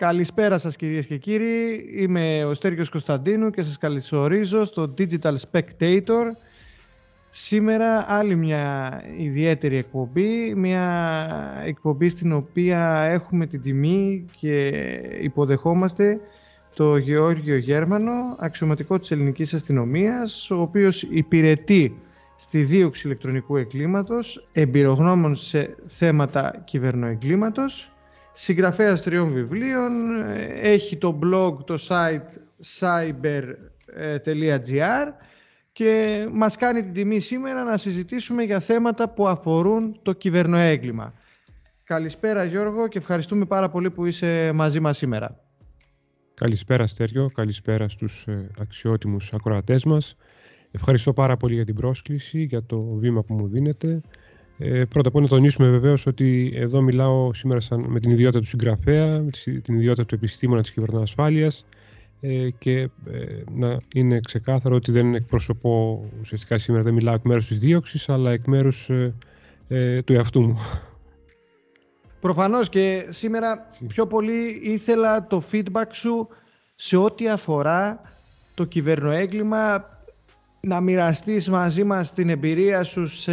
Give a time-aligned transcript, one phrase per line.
[0.00, 1.90] Καλησπέρα σας κυρίες και κύριοι.
[1.96, 6.24] Είμαι ο Στέργιος Κωνσταντίνου και σας καλωσορίζω στο Digital Spectator.
[7.30, 11.12] Σήμερα άλλη μια ιδιαίτερη εκπομπή, μια
[11.64, 14.66] εκπομπή στην οποία έχουμε την τιμή και
[15.20, 16.20] υποδεχόμαστε
[16.74, 22.00] το Γεώργιο Γέρμανο, αξιωματικό της ελληνικής αστυνομίας, ο οποίος υπηρετεί
[22.36, 27.92] στη δίωξη ηλεκτρονικού εγκλήματος, εμπειρογνώμων σε θέματα κυβερνοεγκλήματος
[28.42, 30.22] συγγραφέας τριών βιβλίων,
[30.62, 32.28] έχει το blog, το site
[32.80, 34.26] cyber.gr
[35.72, 41.14] και μας κάνει την τιμή σήμερα να συζητήσουμε για θέματα που αφορούν το κυβερνοέγκλημα.
[41.84, 45.40] Καλησπέρα Γιώργο και ευχαριστούμε πάρα πολύ που είσαι μαζί μας σήμερα.
[46.34, 50.16] Καλησπέρα Στέριο, καλησπέρα στους ε, αξιότιμους ακροατές μας.
[50.70, 54.00] Ευχαριστώ πάρα πολύ για την πρόσκληση, για το βήμα που μου δίνετε.
[54.62, 58.38] Ε, πρώτα απ' όλα να τονίσουμε βεβαίως ότι εδώ μιλάω σήμερα σαν, με την ιδιότητα
[58.40, 59.30] του συγγραφέα, με
[59.62, 61.64] την ιδιότητα του επιστήμονα της κυβερνοασφάλειας
[62.20, 62.88] ε, και ε,
[63.54, 68.30] να είναι ξεκάθαρο ότι δεν εκπροσωπώ ουσιαστικά σήμερα, δεν μιλάω εκ μέρους της δίωξης, αλλά
[68.30, 69.14] εκ μέρους ε,
[69.68, 70.58] ε, του εαυτού μου.
[72.20, 76.28] Προφανώς και σήμερα πιο πολύ ήθελα το feedback σου
[76.74, 78.00] σε ό,τι αφορά
[78.54, 79.84] το κυβερνοέγκλημα
[80.60, 83.32] να μοιραστείς μαζί μας την εμπειρία σου σε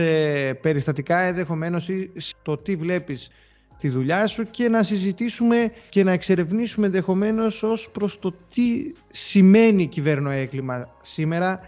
[0.54, 3.30] περιστατικά ενδεχομένως ή στο τι βλέπεις
[3.78, 9.88] τη δουλειά σου και να συζητήσουμε και να εξερευνήσουμε ενδεχομένως ως προς το τι σημαίνει
[9.88, 11.60] κυβερνοέγκλημα σήμερα,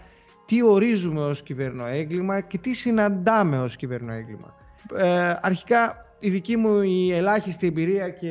[0.46, 4.54] τι ορίζουμε ως κυβερνοέγκλημα και τι συναντάμε ως κυβερνοέγκλημα.
[4.96, 8.28] Ε, αρχικά η δική μου η ελάχιστη εμπειρία και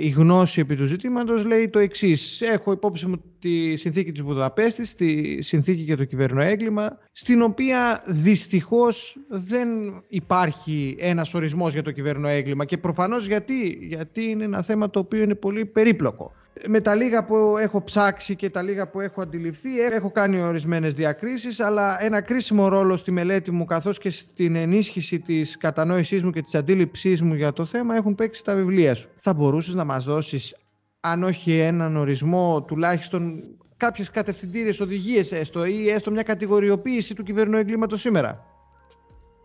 [0.00, 2.40] η γνώση επί του ζητήματος λέει το εξής.
[2.40, 9.16] Έχω υπόψη μου τη συνθήκη της Βουδαπέστης, τη συνθήκη για το κυβερνοέγκλημα, στην οποία δυστυχώς
[9.28, 9.68] δεν
[10.08, 15.22] υπάρχει ένας ορισμός για το κυβερνοέγκλημα και προφανώς γιατί, γιατί είναι ένα θέμα το οποίο
[15.22, 16.32] είναι πολύ περίπλοκο
[16.66, 20.94] με τα λίγα που έχω ψάξει και τα λίγα που έχω αντιληφθεί έχω κάνει ορισμένες
[20.94, 26.30] διακρίσεις αλλά ένα κρίσιμο ρόλο στη μελέτη μου καθώς και στην ενίσχυση της κατανόησής μου
[26.30, 29.08] και της αντίληψής μου για το θέμα έχουν παίξει τα βιβλία σου.
[29.20, 30.56] Θα μπορούσες να μας δώσεις
[31.00, 33.42] αν όχι έναν ορισμό τουλάχιστον
[33.76, 38.44] κάποιες κατευθυντήριες οδηγίες έστω ή έστω μια κατηγοριοποίηση του κυβερνοεγκλήματος σήμερα;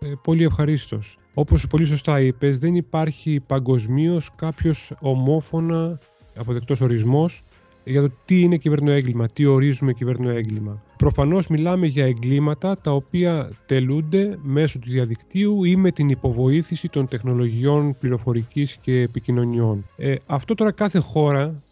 [0.02, 1.18] Ε, πολύ ευχαρίστως.
[1.34, 6.00] Όπως πολύ σωστά είπες, δεν υπάρχει παγκοσμίως κάποιος ομόφωνα
[6.36, 7.44] αποδεκτός ορισμός
[7.84, 10.84] για το τι είναι κυβερνοέγκλημα, τι ορίζουμε κυβερνοέγκλημα.
[10.98, 17.08] Προφανώς μιλάμε για εγκλήματα τα οποία τελούνται μέσω του διαδικτύου ή με την υποβοήθηση των
[17.08, 19.86] τεχνολογιών πληροφορικής και επικοινωνιών.
[19.98, 21.64] Ε, αυτό τώρα κάθε χώρα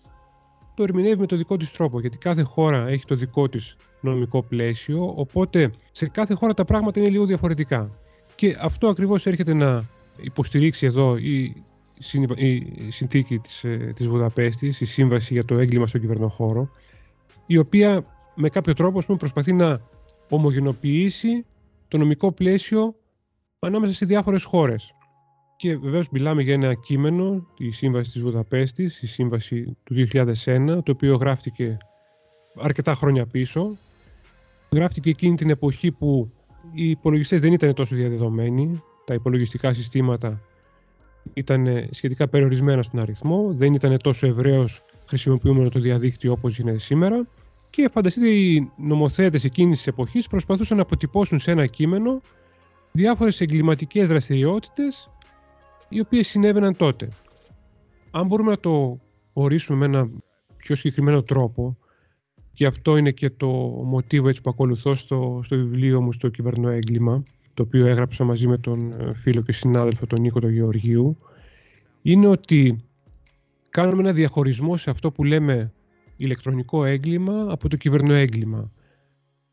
[0.74, 4.44] το ερμηνεύει με το δικό της τρόπο, γιατί κάθε χώρα έχει το δικό της νομικό
[4.44, 7.90] πλαίσιο, οπότε σε κάθε χώρα τα πράγματα είναι λίγο διαφορετικά.
[8.36, 9.84] Και αυτό ακριβώς έρχεται να
[10.22, 11.64] υποστηρίξει εδώ η
[12.36, 16.70] η συνθήκη της, ε, της Βουδαπέστης, η σύμβαση για το έγκλημα στον κυβερνοχώρο,
[17.46, 19.82] η οποία με κάποιο τρόπο πούμε, προσπαθεί να
[20.30, 21.46] ομογενοποιήσει
[21.88, 22.96] το νομικό πλαίσιο
[23.60, 24.96] ανάμεσα σε διάφορες χώρες.
[25.56, 30.92] Και βεβαίως μιλάμε για ένα κείμενο, η Σύμβαση της Βουδαπέστης, η Σύμβαση του 2001, το
[30.92, 31.78] οποίο γράφτηκε
[32.56, 33.78] αρκετά χρόνια πίσω.
[34.72, 36.32] Γράφτηκε εκείνη την εποχή που
[36.74, 40.42] οι υπολογιστές δεν ήταν τόσο διαδεδομένοι, τα υπολογιστικά συστήματα
[41.34, 47.28] ήταν σχετικά περιορισμένα στον αριθμό, δεν ήταν τόσο ευρέως χρησιμοποιούμενο το διαδίκτυο όπως είναι σήμερα
[47.70, 52.22] και φανταστείτε οι νομοθέτες εκείνης της εποχής προσπαθούσαν να αποτυπώσουν σε ένα κείμενο
[52.92, 55.10] διάφορες εγκληματικές δραστηριότητες
[55.90, 57.10] οι οποίες συνέβαιναν τότε.
[58.12, 59.00] Αν μπορούμε να το
[59.34, 60.10] ορίσουμε με ένα
[60.58, 61.78] πιο συγκεκριμένο τρόπο
[62.54, 63.48] και αυτό είναι και το
[63.86, 68.58] μοτίβο έτσι που ακολουθώ στο, στο βιβλίο μου στο κυβερνοέγκλημα το οποίο έγραψα μαζί με
[68.58, 71.18] τον ε, φίλο και συνάδελφο τον Νίκο τον Γεωργίου,
[72.02, 72.84] είναι ότι
[73.70, 75.74] κάνουμε ένα διαχωρισμό σε αυτό που λέμε
[76.18, 78.72] ηλεκτρονικό έγκλημα από το κυβερνοέγκλημα.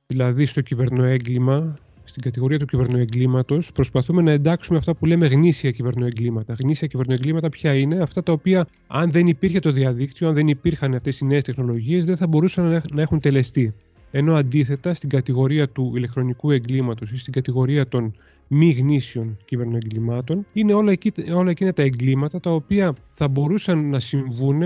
[0.07, 6.55] Δηλαδή στο κυβερνοέγκλημα, στην κατηγορία του κυβερνοεγκλήματος, προσπαθούμε να εντάξουμε αυτά που λέμε γνήσια κυβερνοεγκλήματα.
[6.59, 10.95] Γνήσια κυβερνοεγκλήματα ποια είναι, αυτά τα οποία αν δεν υπήρχε το διαδίκτυο, αν δεν υπήρχαν
[10.95, 13.75] αυτές οι νέες τεχνολογίες, δεν θα μπορούσαν να έχουν τελεστεί.
[14.11, 18.15] Ενώ αντίθετα στην κατηγορία του ηλεκτρονικού εγκλήματος ή στην κατηγορία των
[18.49, 24.01] μη γνήσιων κυβερνοεγκλημάτων είναι όλα, εκεί, όλα εκείνα τα εγκλήματα τα οποία θα μπορούσαν να
[24.01, 24.63] συμβούν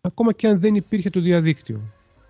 [0.00, 1.80] ακόμα και αν δεν υπήρχε το διαδίκτυο.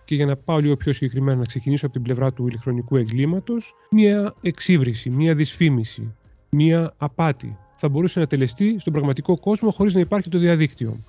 [0.05, 3.75] Και για να πάω λίγο πιο συγκεκριμένα να ξεκινήσω από την πλευρά του ηλεκτρονικού εγκλήματος,
[3.91, 6.15] μία εξύβριση, μία δυσφήμιση,
[6.51, 11.01] μία απάτη θα μπορούσε να τελεστεί στον πραγματικό κόσμο χωρίς να υπάρχει το διαδίκτυο.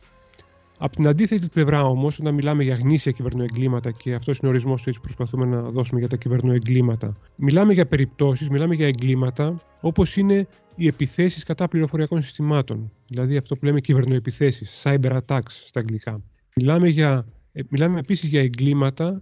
[0.81, 4.83] Από την αντίθετη πλευρά όμως, όταν μιλάμε για γνήσια κυβερνοεγκλήματα, και αυτός είναι ο ορισμός
[4.83, 10.47] που προσπαθούμε να δώσουμε για τα κυβερνοεγκλήματα, μιλάμε για περιπτώσεις, μιλάμε για εγκλήματα όπως είναι
[10.75, 12.91] οι επιθέσεις κατά πληροφοριακών συστημάτων.
[13.07, 16.21] Δηλαδή αυτό που λέμε κυβερνοεπιθέσεις, cyber attacks στα αγγλικά.
[16.55, 19.21] Μιλάμε, για, ε, μιλάμε επίσης για εγκλήματα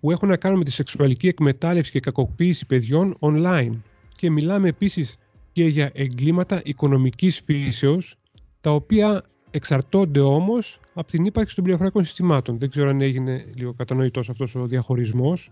[0.00, 3.72] που έχουν να κάνουν με τη σεξουαλική εκμετάλλευση και κακοποίηση παιδιών online.
[4.16, 5.18] Και μιλάμε επίσης
[5.52, 8.16] και για εγκλήματα οικονομικής φύσεως,
[8.60, 12.58] τα οποία εξαρτώνται όμως από την ύπαρξη των πληροφορικών συστημάτων.
[12.58, 15.50] Δεν ξέρω αν έγινε λίγο κατανοητός αυτός ο διαχωρισμός.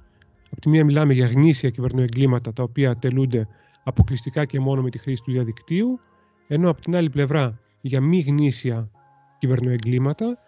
[0.51, 3.49] Από τη μία μιλάμε για γνήσια κυβερνοεγκλήματα, τα οποία τελούνται
[3.85, 6.01] αποκλειστικά και μόνο με τη χρήση του διαδικτύου,
[6.47, 8.91] ενώ από την άλλη πλευρά για μη γνήσια
[9.39, 10.39] κυβερνοεγκλήματα,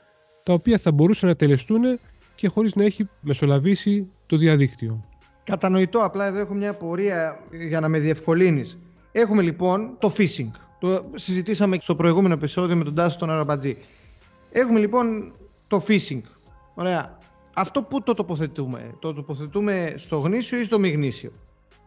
[0.43, 1.83] τα οποία θα μπορούσαν να τελεστούν
[2.35, 5.05] και χωρίς να έχει μεσολαβήσει το διαδίκτυο.
[5.45, 8.79] Κατανοητό, απλά εδώ έχω μια απορία για να με διευκολύνεις.
[9.13, 10.51] Έχουμε λοιπόν το phishing.
[10.79, 13.77] Το συζητήσαμε στο προηγούμενο επεισόδιο με τον Τάσο τον Αραμπατζή.
[14.51, 15.33] Έχουμε λοιπόν
[15.67, 16.21] το phishing.
[16.75, 17.19] Ωραία.
[17.55, 21.33] Αυτό πού το τοποθετούμε; Το τοποθετούμε στο γνήσιο ή στο μη γνήσιο;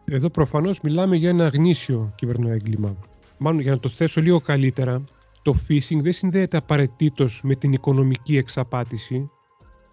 [0.04, 2.96] Εδώ προφανώς μιλάμε για ένα γνήσιο κυβερνοέγκλημα.
[3.38, 5.04] Μάλλον για να το θέσω λίγο καλύτερα,
[5.42, 9.30] το phishing δεν συνδέεται απαραίτητος με την οικονομική εξαπάτηση.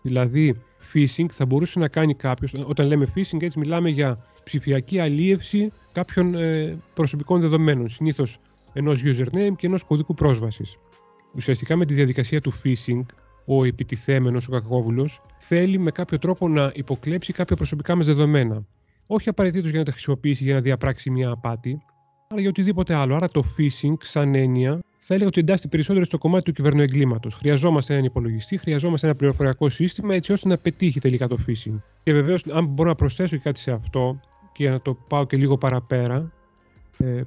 [0.02, 0.62] Δηλαδή,
[0.94, 6.36] phishing θα μπορούσε να κάνει κάποιος, όταν λέμε phishing, έτσι μιλάμε για ψηφιακή αλίευση κάποιων
[6.36, 8.38] ε, προσωπικών δεδομένων, συνήθως
[8.74, 10.78] ενός username και ενός κωδικού πρόσβασης.
[11.36, 13.02] Ουσιαστικά με τη διαδικασία του phishing,
[13.46, 18.66] ο επιτιθέμενος, ο κακόβουλος, θέλει με κάποιο τρόπο να υποκλέψει κάποια προσωπικά μας δεδομένα.
[19.08, 21.82] Όχι απαραίτητος για να τα χρησιμοποιήσει για να διαπράξει μια απάτη,
[22.28, 23.16] αλλά για οτιδήποτε άλλο.
[23.16, 27.36] Άρα το phishing, σαν έννοια, θα έλεγα ότι εντάσσεται περισσότερο στο κομμάτι του κυβερνοεγκλήματος.
[27.36, 31.82] Χρειαζόμαστε έναν υπολογιστή, χρειαζόμαστε ένα πληροφοριακό σύστημα έτσι ώστε να πετύχει τελικά το phishing.
[32.04, 34.20] Και βεβαίως, αν μπορώ να προσθέσω και κάτι σε αυτό
[34.52, 36.39] και να το πάω και λίγο παραπέρα, ε,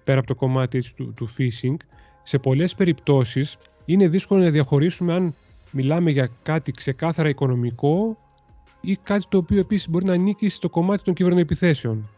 [0.05, 1.77] πέρα από το κομμάτι έτσι, του, του phishing,
[2.23, 5.35] σε πολλές περιπτώσεις είναι δύσκολο να διαχωρίσουμε αν
[5.71, 8.19] μιλάμε για κάτι ξεκάθαρα οικονομικό
[8.81, 12.09] ή κάτι το οποίο επίσης μπορεί να ανήκει στο κομμάτι των κυβερνοεπιθέσεων.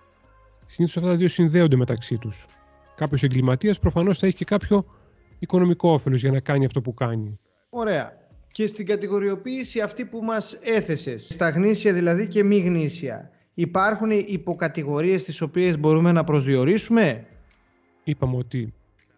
[0.65, 2.47] Συνήθως αυτά τα δύο συνδέονται μεταξύ τους.
[2.97, 4.85] Κάποιος εγκληματίας προφανώς θα έχει και κάποιο
[5.39, 7.39] οικονομικό όφελος για να κάνει αυτό που κάνει.
[7.71, 8.23] Ωραία.
[8.53, 15.25] Και στην κατηγοριοποίηση αυτή που μας έθεσες, στα γνήσια δηλαδή και μη γνήσια, υπάρχουν υποκατηγορίες
[15.25, 17.27] τις οποίες μπορούμε να προσδιορίσουμε;
[18.05, 18.73] Είπαμε ότι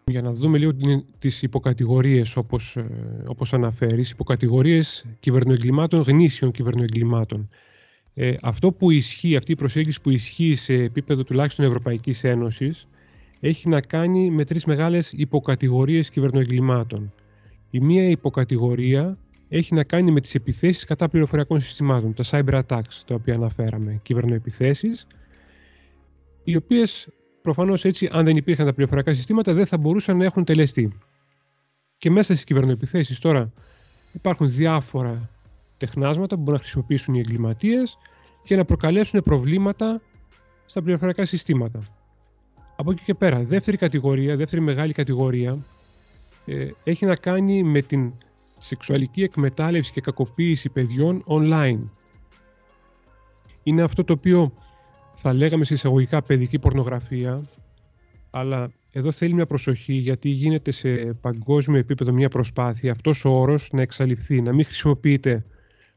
[0.05, 0.71] για να δούμε λίγο
[1.17, 2.85] τις υποκατηγορίες όπως, ε,
[3.27, 7.49] όπως αναφέρεις, υποκατηγορίες κυβερνοεγκλημάτων, γνήσιων κυβερνοεγκλημάτων.
[8.13, 12.87] Ε, αυτό που ισχύει, αυτή η προσέγγιση που ισχύει σε επίπεδο τουλάχιστον Ευρωπαϊκής Ένωσης
[13.39, 17.13] έχει να κάνει με τρεις μεγάλες υποκατηγορίες κυβερνοεγκλημάτων.
[17.69, 19.17] Η μία υποκατηγορία
[19.49, 23.99] έχει να κάνει με τις επιθέσεις κατά πληροφοριακών συστημάτων, τα cyber attacks, τα οποία αναφέραμε,
[24.03, 25.07] κυβερνοεπιθέσεις,
[26.43, 27.07] οι οποίες
[27.47, 30.97] προφανώς έτσι, αν δεν υπήρχαν τα πληροφοριακά συστήματα, δεν θα μπορούσαν να έχουν τελεστεί.
[31.97, 33.51] Και μέσα στις κυβερνοεπιθέσεις τώρα
[34.11, 35.29] υπάρχουν διάφορα
[35.77, 37.97] τεχνάσματα που μπορούν να χρησιμοποιήσουν οι εγκληματίες
[38.43, 40.01] για να προκαλέσουν προβλήματα
[40.65, 41.79] στα πληροφοριακά συστήματα.
[42.75, 45.57] Από εκεί και πέρα, δεύτερη κατηγορία, δεύτερη μεγάλη κατηγορία
[46.45, 48.13] ε, έχει να κάνει με την
[48.57, 51.79] σεξουαλική εκμετάλλευση και κακοποίηση παιδιών online.
[53.63, 54.53] Είναι αυτό το οποίο
[55.19, 57.41] θα λέγαμε σε εισαγωγικά παιδική πορνογραφία,
[58.29, 60.89] αλλά εδώ θέλει μια προσοχή γιατί γίνεται σε
[61.21, 65.45] παγκόσμιο επίπεδο μια προσπάθεια αυτός ο όρος να εξαλειφθεί, να μην χρησιμοποιείται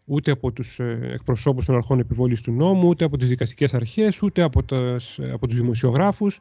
[0.04, 4.22] ούτε από τους ε, εκπροσώπους των αρχών επιβόλης του νόμου, ούτε από τις δικαστικές αρχές,
[4.22, 6.40] ούτε από, τας, από τους δημοσιογράφους,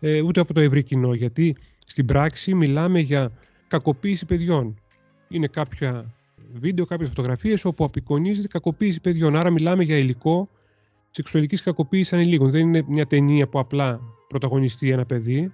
[0.00, 1.14] ε, ούτε από το ευρύ κοινό.
[1.14, 3.32] Γιατί στην πράξη μιλάμε για
[3.68, 4.80] κακοποίηση παιδιών.
[5.28, 6.14] Είναι κάποια
[6.52, 9.36] βίντεο, κάποιες φωτογραφίες όπου απεικονίζεται κακοποίηση παιδιών.
[9.36, 10.48] Άρα μιλάμε για υλικό
[11.16, 12.50] σεξουαλικής κακοποίησης ανηλίκων.
[12.50, 15.52] Δεν είναι μια ταινία που απλά πρωταγωνιστεί ένα παιδί.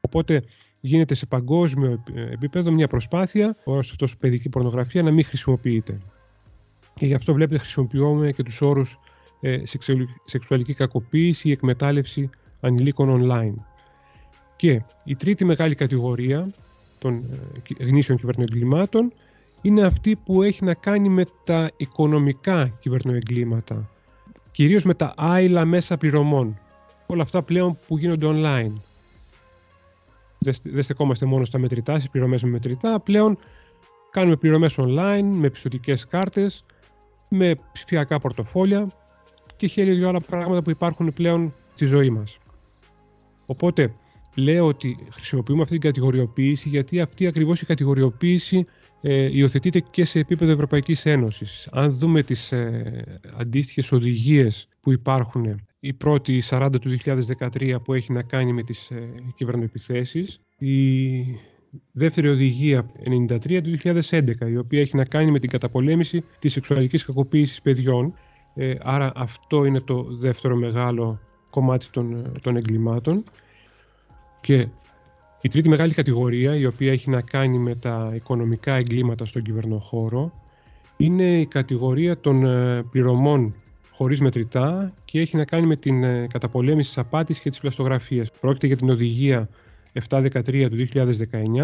[0.00, 0.42] Οπότε
[0.80, 6.00] γίνεται σε παγκόσμιο επίπεδο μια προσπάθεια, όσο αυτός παιδική πορνογραφία, να μην χρησιμοποιείται.
[6.94, 8.98] Και γι' αυτό βλέπετε χρησιμοποιούμε και τους όρους
[9.40, 9.62] ε,
[10.24, 13.54] σεξουαλική κακοποίηση ή εκμετάλλευση ανηλίκων online.
[14.56, 16.50] Και η τρίτη μεγάλη κατηγορία
[16.98, 17.24] των
[17.78, 19.12] ε, γνήσιων κυβερνοεγκλημάτων
[19.62, 23.90] είναι αυτή που έχει να κάνει με τα οικονομικά κυβερνοεγκλήματα.
[24.58, 26.58] Κυρίως με τα άειλα μέσα πληρωμών.
[27.06, 28.72] Όλα αυτά πλέον που γίνονται online.
[30.62, 33.00] Δεν στεκόμαστε μόνο στα μετρητά, στις πληρωμές με μετρητά.
[33.00, 33.38] Πλέον
[34.10, 36.64] κάνουμε πληρωμές online, με πιστοτικές κάρτες,
[37.28, 38.86] με ψηφιακά πορτοφόλια
[39.56, 42.38] και χίλια δυο άλλα πράγματα που υπάρχουν πλέον στη ζωή μας.
[43.46, 43.94] Οπότε,
[44.34, 48.66] λέω ότι χρησιμοποιούμε αυτή την κατηγοριοποίηση γιατί αυτή ακριβώς η κατηγοριοποίηση
[49.00, 51.68] ε, υιοθετείται και σε επίπεδο Ευρωπαϊκής Ένωσης.
[51.72, 56.96] Αν δούμε τις ε, αντίστοιχες οδηγίες που υπάρχουν, η πρώτη η 40 του
[57.38, 61.18] 2013 που έχει να κάνει με τις ε, κυβερνοεπιθέσεις, η
[61.92, 62.90] δεύτερη οδηγία
[63.28, 63.76] 93 του
[64.10, 68.14] 2011 η οποία έχει να κάνει με την καταπολέμηση της σεξουαλικής κακοποίησης παιδιών
[68.54, 73.24] ε, άρα αυτό είναι το δεύτερο μεγάλο κομμάτι των, των εγκλημάτων
[74.40, 74.68] και
[75.40, 80.32] η τρίτη μεγάλη κατηγορία, η οποία έχει να κάνει με τα οικονομικά εγκλήματα στον κυβερνοχώρο,
[80.96, 83.54] είναι η κατηγορία των ε, πληρωμών
[83.90, 88.30] χωρίς μετρητά και έχει να κάνει με την ε, καταπολέμηση της απάτης και της πλαστογραφίας.
[88.40, 89.48] Πρόκειται για την οδηγία
[90.08, 90.86] 713 του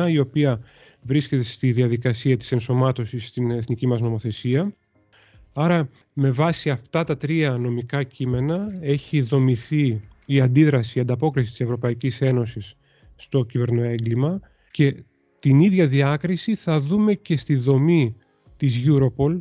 [0.04, 0.60] 2019, η οποία
[1.02, 4.72] βρίσκεται στη διαδικασία της ενσωμάτωσης στην εθνική μας νομοθεσία.
[5.52, 11.60] Άρα, με βάση αυτά τα τρία νομικά κείμενα έχει δομηθεί η αντίδραση, η ανταπόκριση της
[11.60, 12.76] Ευρωπαϊκής Ένωσης
[13.16, 14.40] στο κυβερνοέγκλημα
[14.70, 15.04] και
[15.38, 18.16] την ίδια διάκριση θα δούμε και στη δομή
[18.56, 19.38] της Europol,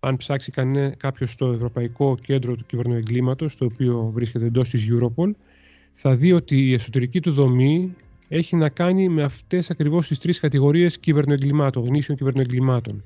[0.00, 0.52] αν ψάξει
[0.96, 5.30] κάποιος στο Ευρωπαϊκό Κέντρο του Κυβερνοεγκλήματος, το οποίο βρίσκεται εντός της Europol,
[5.92, 7.94] θα δει ότι η εσωτερική του δομή
[8.28, 13.04] έχει να κάνει με αυτές ακριβώς τις τρεις κατηγορίες κυβερνοεγκλημάτων, γνήσιων κυβερνοεγκλημάτων.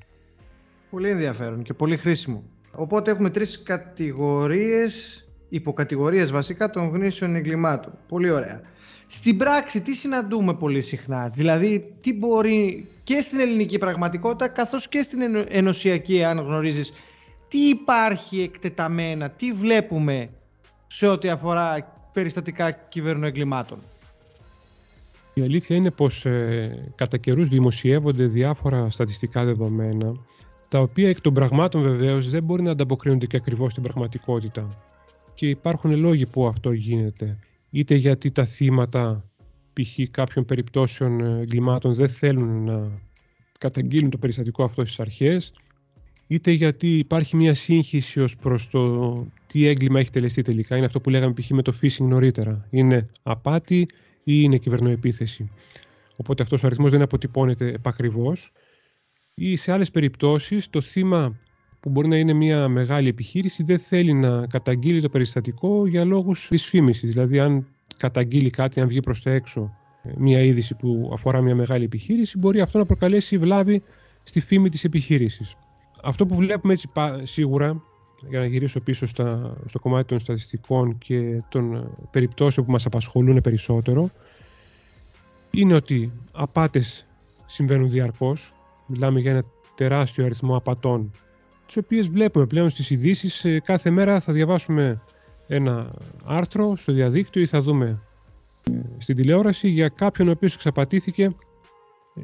[0.91, 2.43] Πολύ ενδιαφέρον και πολύ χρήσιμο.
[2.73, 7.93] Οπότε έχουμε τρεις κατηγορίες, υποκατηγορίες βασικά των γνήσιων εγκλημάτων.
[8.09, 8.63] Πολύ ωραία.
[9.11, 15.03] Στην πράξη τι συναντούμε πολύ συχνά, δηλαδή τι μπορεί και στην ελληνική πραγματικότητα καθώς και
[15.03, 16.93] στην ενωσιακή αν γνωρίζεις
[17.49, 20.31] τι υπάρχει εκτεταμένα, τι βλέπουμε
[20.87, 23.79] σε ό,τι αφορά περιστατικά κυβερνοεγκλημάτων;
[25.35, 30.13] Η αλήθεια είναι πως ε, κατά καιρούς δημοσιεύονται διάφορα στατιστικά δεδομένα
[30.69, 34.69] τα οποία εκ των πραγμάτων βεβαίως δεν μπορεί να ανταποκρίνονται και ακριβώς στην πραγματικότητα.
[35.35, 37.39] Και υπάρχουν λόγοι που αυτό γίνεται.
[37.71, 39.25] Είτε γιατί τα θύματα
[39.73, 40.11] π.χ.
[40.11, 43.01] κάποιων περιπτώσεων ε, εγκλημάτων δεν θέλουν να
[43.59, 45.53] καταγγείλουν το περιστατικό αυτό στις αρχές,
[46.27, 50.77] είτε γιατί υπάρχει μια σύγχυση ως προς το τι έγκλημα έχει τελεστεί τελικά.
[50.77, 51.51] Είναι αυτό που λέγαμε π.χ.
[51.51, 52.67] με το phishing νωρίτερα.
[52.71, 53.79] Είναι απάτη
[54.25, 55.51] ή είναι κυβερνοεπίθεση.
[56.17, 58.53] Οπότε αυτός ο αριθμός δεν αποτυπώνεται επακριβώς.
[59.35, 61.39] Ή σε άλλες περιπτώσεις το θύμα
[61.81, 66.49] που μπορεί να είναι μια μεγάλη επιχείρηση δεν θέλει να καταγγείλει το περιστατικό για λόγους
[66.51, 67.11] δυσφήμισης.
[67.13, 67.67] Δηλαδή αν
[67.97, 72.39] καταγγείλει κάτι, αν βγει προς τα έξω ε, μια είδηση που αφορά μια μεγάλη επιχείρηση,
[72.39, 73.83] μπορεί αυτό να προκαλέσει βλάβη
[74.23, 75.57] στη φήμη της επιχείρησης.
[76.03, 76.89] Αυτό που βλέπουμε έτσι
[77.23, 77.83] σίγουρα,
[78.29, 82.87] για να γυρίσω πίσω στα, στο κομμάτι των στατιστικών και των ε, περιπτώσεων που μας
[82.87, 84.11] απασχολούν περισσότερο,
[85.51, 87.07] είναι ότι απάτες
[87.47, 88.55] συμβαίνουν διαρκώς.
[88.87, 89.45] Μιλάμε για ένα
[89.75, 91.11] τεράστιο αριθμό απατών,
[91.69, 93.45] τις οποίες βλέπουμε πλέον στις ειδήσεις.
[93.45, 95.03] Ε, κάθε μέρα θα διαβάσουμε
[95.47, 95.91] ένα
[96.25, 98.03] άρθρο στο διαδίκτυο ή θα δούμε
[98.71, 101.31] ε, στην τηλεόραση για κάποιον ο οποίος εξαπατήθηκε ε,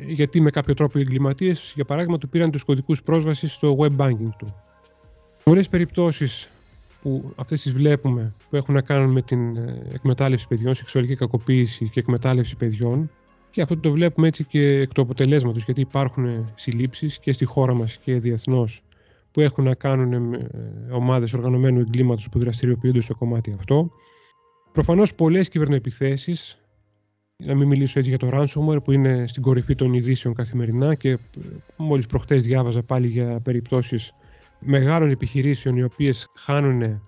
[0.06, 3.96] γιατί με κάποιο τρόπο οι εγκληματίες, για παράδειγμα, του πήραν τους κωδικούς πρόσβασης στο web
[3.96, 4.54] banking του.
[5.44, 6.48] Πολλές περιπτώσεις
[7.02, 11.88] που αυτές τις βλέπουμε που έχουν να κάνουν με την ε, εκμετάλλευση παιδιών, σεξουαλική κακοποίηση
[11.88, 13.10] και εκμετάλλευση παιδιών
[13.50, 17.74] και αυτό το βλέπουμε έτσι και εκ του αποτελέσματος γιατί υπάρχουν συλλήψεις και στη χώρα
[17.74, 18.82] μας και διεθνώς
[19.34, 20.46] που έχουν να κάνουν με
[20.90, 23.90] ομάδες οργανωμένου εγκλήματος που δραστηριοποιούνται στο κομμάτι αυτό.
[24.72, 26.58] Προφανώς πολλές κυβερνοεπιθέσεις,
[27.36, 31.18] να μην μιλήσω έτσι για το ransomware που είναι στην κορυφή των ειδήσεων καθημερινά και
[31.76, 34.14] μόλις προχτές διάβαζα πάλι για περιπτώσεις
[34.58, 37.02] μεγάλων επιχειρήσεων οι οποίες χάνουν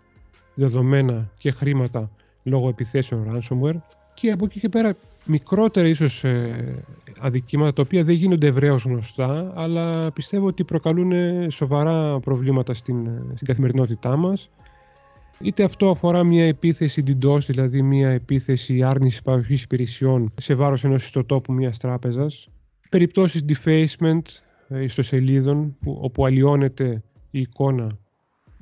[0.54, 2.11] δεδομένα και χρήματα
[2.42, 3.78] λόγω επιθέσεων ransomware
[4.14, 6.85] και από εκεί και πέρα μικρότερα ίσως ε,
[7.20, 11.12] αδικήματα τα οποία δεν γίνονται ευρέως γνωστά αλλά πιστεύω ότι προκαλούν
[11.50, 14.50] σοβαρά προβλήματα στην, στην καθημερινότητά μας.
[15.40, 21.04] Είτε αυτό αφορά μια επίθεση DDoS, δηλαδή μια επίθεση άρνησης παροχής υπηρεσιών σε βάρος ενός
[21.04, 22.49] ιστοτόπου μιας τράπεζας.
[22.90, 24.20] Περιπτώσεις defacement
[24.68, 27.99] ε, ιστοσελίδων όπου αλλοιώνεται η εικόνα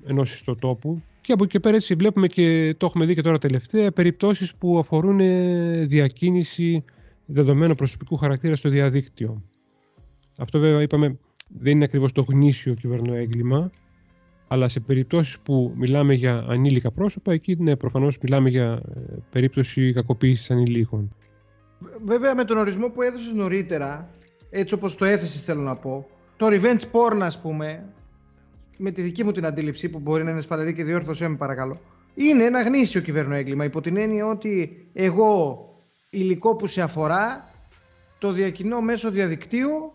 [0.06, 1.02] ενός ιστοτόπου.
[1.20, 4.54] Και από εκεί και πέρα έτσι βλέπουμε και το έχουμε δει και τώρα τελευταία περιπτώσεις
[4.54, 6.84] που αφορούν ε, διακίνηση
[7.26, 9.42] δεδομένου προσωπικού χαρακτήρα στο διαδίκτυο.
[10.36, 13.70] Αυτό βέβαια είπαμε δεν είναι ακριβώς το γνήσιο κυβερνοέγκλημα
[14.48, 19.00] αλλά σε περιπτώσεις που μιλάμε για ανήλικα πρόσωπα εκεί ναι προφανώς μιλάμε για ε,
[19.30, 21.16] περίπτωση κακοποίησης ανηλίκων.
[22.04, 24.10] Βέβαια με τον ορισμό που έδωσες νωρίτερα
[24.50, 27.84] έτσι όπως το έθεσες θέλω να πω το revenge porn ας πούμε
[28.76, 31.80] με τη δική μου την αντίληψη που μπορεί να είναι σφαλερή και διόρθωσέ με παρακαλώ
[32.14, 35.58] είναι ένα γνήσιο κυβέρνο έγκλημα υπό την έννοια ότι εγώ
[36.14, 37.50] υλικό που σε αφορά
[38.18, 39.92] το διακινώ μέσω διαδικτύου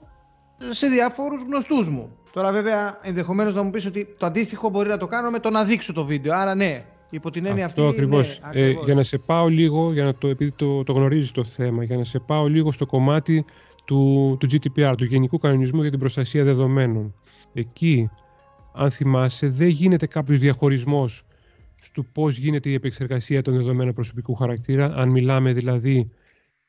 [0.70, 2.18] σε διάφορους γνωστούς μου.
[2.34, 5.50] Τώρα βέβαια ενδεχομένως να μου πεις ότι το αντίστοιχο μπορεί να το κάνω με το
[5.50, 6.36] να δείξω το βίντεο.
[6.36, 7.96] Άρα ναι, υπό την έννοια Αυτό αυτή...
[7.96, 8.42] Ακριβώς.
[8.54, 11.44] Ναι, Ε, για να σε πάω λίγο, για να το, επειδή το, το γνωρίζεις το
[11.44, 13.46] θέμα, για να σε πάω λίγο στο κομμάτι
[13.86, 17.14] του, του GDPR, του Γενικού Κανονισμού για την Προστασία Δεδομένων.
[17.54, 18.10] Εκεί
[18.74, 21.24] αν θυμάσαι, δεν γίνεται κάποιος διαχωρισμός
[21.80, 26.12] στο πώς γίνεται η επεξεργασία των δεδομένων προσωπικού χαρακτήρα, αν μιλάμε δηλαδή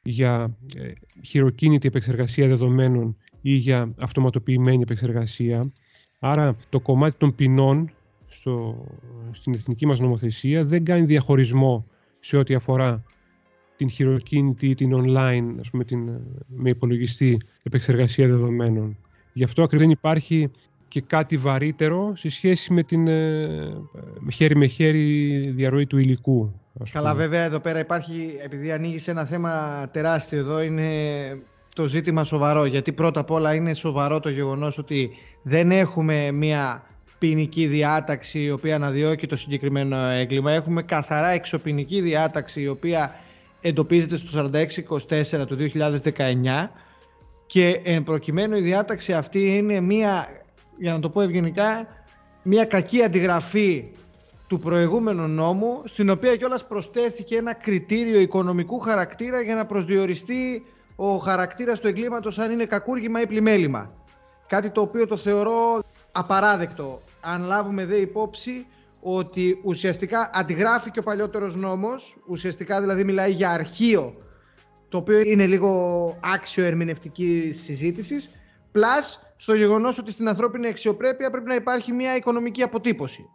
[0.03, 5.73] για ε, χειροκίνητη επεξεργασία δεδομένων ή για αυτοματοποιημένη επεξεργασία.
[6.19, 7.91] Άρα το κομμάτι των ποινών
[8.27, 8.87] στο,
[9.31, 11.87] στην εθνική μας νομοθεσία δεν κάνει διαχωρισμό
[12.21, 13.05] σε ό,τι αφορά
[13.77, 16.11] την χειροκίνητη ή την online, ας πούμε, την,
[16.47, 18.97] με υπολογιστή επεξεργασία δεδομένων.
[19.33, 20.51] Γι' αυτό ακριβώς δεν υπάρχει
[20.91, 23.73] και κάτι βαρύτερο σε σχέση με την ε,
[24.33, 26.61] χέρι με χέρι διαρροή του υλικού.
[26.93, 30.89] Καλά βέβαια εδώ πέρα υπάρχει, επειδή ανοίγεις ένα θέμα τεράστιο εδώ, είναι
[31.75, 32.65] το ζήτημα σοβαρό.
[32.65, 35.11] Γιατί πρώτα απ' όλα είναι σοβαρό το γεγονός ότι
[35.43, 36.83] δεν έχουμε μια
[37.19, 40.53] ποινική διάταξη η οποία αναδιώκει το συγκεκριμένο έγκλημα.
[40.53, 43.15] Έχουμε καθαρά εξωπινική διάταξη η οποία
[43.61, 44.51] εντοπίζεται στο
[45.43, 46.69] 4624 του 2019
[47.47, 50.29] και εν προκειμένου η διάταξη αυτή είναι μια,
[50.79, 51.87] για να το πω ευγενικά,
[52.43, 53.91] μια κακή αντιγραφή
[54.47, 60.65] του προηγούμενου νόμου στην οποία κιόλας προσθέθηκε ένα κριτήριο οικονομικού χαρακτήρα για να προσδιοριστεί
[60.97, 63.93] ο χαρακτήρας του εγκλήματος αν είναι κακούργημα ή πλημέλημα.
[64.47, 68.67] Κάτι το οποίο το θεωρώ απαράδεκτο αν λάβουμε δε υπόψη
[69.01, 74.15] ότι ουσιαστικά αντιγράφει και ο παλιότερος νόμος, ουσιαστικά δηλαδή μιλάει για αρχείο,
[74.89, 75.71] το οποίο είναι λίγο
[76.21, 78.31] άξιο ερμηνευτική συζήτησης,
[78.73, 83.29] πλάς στο γεγονός ότι στην ανθρώπινη αξιοπρέπεια πρέπει να υπάρχει μια οικονομική αποτύπωση.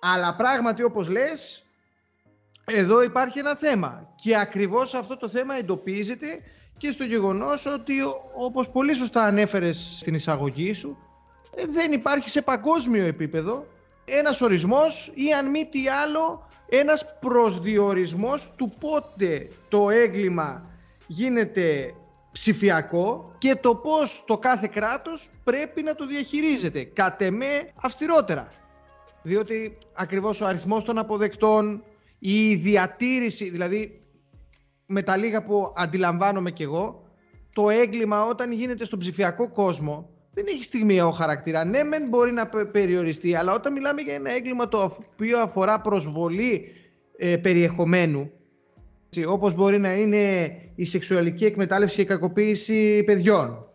[0.00, 1.66] Αλλά πράγματι όπως λες,
[2.64, 6.26] εδώ υπάρχει ένα θέμα και ακριβώς αυτό το θέμα εντοπίζεται
[6.76, 7.94] και στο γεγονός ότι
[8.36, 10.98] όπως πολύ σωστά ανέφερες στην εισαγωγή σου,
[11.56, 13.66] ε, δεν υπάρχει σε παγκόσμιο επίπεδο
[14.04, 20.66] ένας ορισμός ή αν μη τι άλλο ένας προσδιορισμός του πότε το έγκλημα
[21.06, 21.94] γίνεται
[22.32, 26.84] ψηφιακό και το πώς το κάθε κράτος πρέπει να το διαχειρίζεται.
[26.84, 28.48] Κατ' εμέ αυστηρότερα.
[29.22, 31.84] Διότι ακριβώς ο αριθμός των αποδεκτών,
[32.18, 33.92] η διατήρηση, δηλαδή
[34.86, 37.06] με τα λίγα που αντιλαμβάνομαι κι εγώ,
[37.52, 41.64] το έγκλημα όταν γίνεται στον ψηφιακό κόσμο δεν έχει στιγμιαίο χαρακτήρα.
[41.64, 46.64] Ναι, μεν μπορεί να περιοριστεί, αλλά όταν μιλάμε για ένα έγκλημα το οποίο αφορά προσβολή
[47.16, 48.30] ε, περιεχομένου,
[49.26, 53.66] όπως μπορεί να είναι η σεξουαλική εκμετάλλευση και η κακοποίηση παιδιών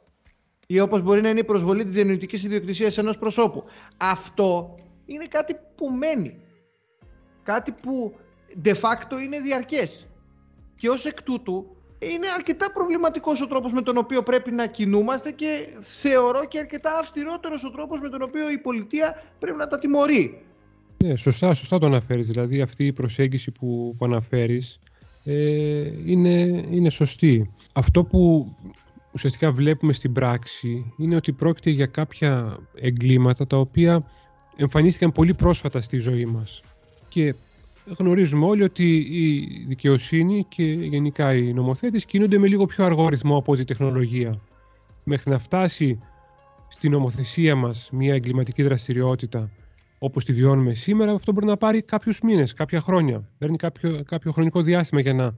[0.68, 3.64] ή όπως μπορεί να είναι η προσβολή της διανοητικής ιδιοκτησίας ενός προσώπου.
[3.98, 4.76] Αυτό
[5.06, 6.40] είναι κάτι που μένει.
[7.44, 8.16] Κάτι που
[8.64, 10.08] de facto είναι διαρκές.
[10.76, 15.32] Και ως εκ τούτου είναι αρκετά προβληματικός ο τρόπος με τον οποίο πρέπει να κινούμαστε
[15.32, 19.80] και θεωρώ και αρκετά αυστηρότερος ο τρόπος με τον οποίο η πολιτεία πρέπει να τα
[19.80, 20.42] τιμωρεί.
[21.04, 22.28] Ναι, σωστά, σωστά το αναφέρεις.
[22.28, 24.80] Δηλαδή αυτή η προσέγγιση που, που αναφέρεις
[25.30, 27.50] ε, είναι, είναι σωστή.
[27.74, 28.52] Αυτό που
[29.12, 34.04] ουσιαστικά βλέπουμε στην πράξη είναι ότι πρόκειται για κάποια εγκλήματα τα οποία
[34.56, 36.62] εμφανίστηκαν πολύ πρόσφατα στη ζωή μας.
[37.10, 37.36] Και
[37.98, 43.38] γνωρίζουμε όλοι ότι η δικαιοσύνη και γενικά οι νομοθέτες κινούνται με λίγο πιο αργό ρυθμό
[43.38, 44.40] από τη τεχνολογία.
[45.04, 46.00] Μέχρι να φτάσει
[46.68, 49.52] στην νομοθεσία μας μια εγκληματική δραστηριότητα
[50.00, 53.30] όπως τη βιώνουμε σήμερα, αυτό μπορεί να πάρει κάποιους μήνες, κάποια χρόνια.
[53.38, 55.36] Παίρνει κάποιο, κάποιο χρονικό διάστημα για να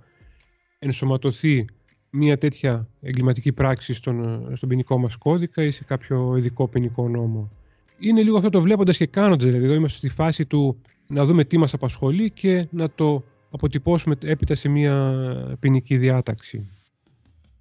[0.80, 1.66] ενσωματωθεί
[2.10, 7.52] μια τέτοια εγκληματική πράξη στον, στον ποινικό μας κώδικα ή σε κάποιο ειδικό ποινικό νόμο.
[8.00, 11.44] Είναι λίγο αυτό το βλέποντας και κάνοντας, δηλαδή εδώ είμαστε στη φάση του να δούμε
[11.44, 15.24] τι μας απασχολεί και να το αποτυπώσουμε έπειτα σε μια
[15.60, 16.70] ποινική διάταξη.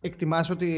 [0.00, 0.68] Εκτιμάς ότι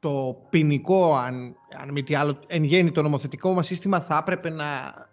[0.00, 4.50] το ποινικό, αν, αν μη τι άλλο, εν γέννη το νομοθετικό μας σύστημα θα έπρεπε
[4.50, 4.66] να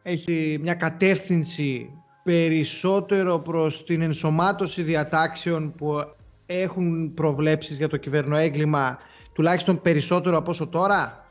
[0.04, 1.90] έχει μια κατεύθυνση
[2.24, 6.00] περισσότερο προς την ενσωμάτωση διατάξεων που
[6.46, 8.98] έχουν προβλέψεις για το κυβερνοέγκλημα
[9.34, 11.26] τουλάχιστον περισσότερο από όσο τώρα;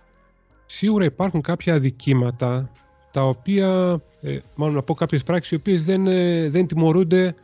[0.67, 2.71] Σίγουρα υπάρχουν κάποια αδικήματα
[3.11, 7.35] τα οποία, ε, μάλλον να πω κάποιες πράξεις, οι οποίες δεν, ε, δεν τιμωρούνται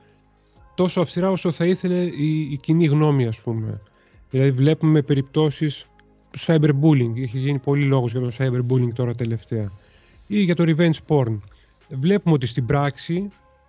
[0.74, 3.80] τόσο αυστηρά όσο θα ήθελε η, η κοινή γνώμη, ας πούμε.
[4.30, 5.86] Δηλαδή βλέπουμε περιπτώσεις
[6.38, 9.72] cyberbullying, έχει γίνει πολύ λόγος για το cyberbullying τώρα τελευταία,
[10.26, 11.38] ή για το revenge porn.
[11.88, 13.28] Βλέπουμε ότι στην πράξη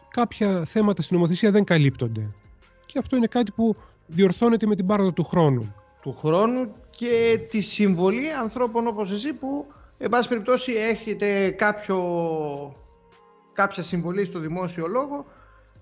[0.10, 2.30] κάποια θέματα στην νομοθεσία δεν καλύπτονται.
[2.86, 3.76] Και αυτό είναι κάτι που
[4.08, 5.76] διορθώνεται με την πάροδο του χρόνου.
[6.02, 9.65] Του χρόνου και τη συμβολή ανθρώπων όπως εσύ που
[10.04, 11.97] Εν πάση περιπτώσει έχετε κάποιο,
[13.54, 15.26] κάποια συμβολή στο δημόσιο λόγο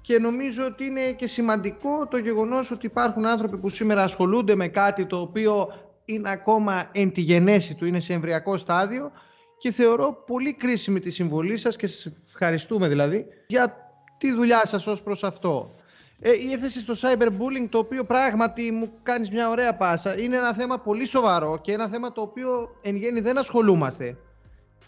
[0.01, 4.67] και νομίζω ότι είναι και σημαντικό το γεγονός ότι υπάρχουν άνθρωποι που σήμερα ασχολούνται με
[4.67, 5.67] κάτι το οποίο
[6.13, 9.11] είναι ακόμα εν τη γενέση του, είναι σε εμβριακό στάδιο
[9.57, 13.75] και θεωρώ πολύ κρίσιμη τη συμβολή σας και σας ευχαριστούμε δηλαδή για
[14.17, 15.75] τη δουλειά σας ως προς αυτό.
[16.19, 20.53] Ε, η έθεση στο cyberbullying το οποίο πράγματι μου κάνεις μια ωραία πάσα είναι ένα
[20.53, 24.17] θέμα πολύ σοβαρό και ένα θέμα το οποίο εν γέννη δεν ασχολούμαστε